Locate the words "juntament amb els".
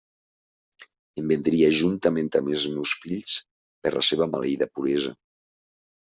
1.79-2.65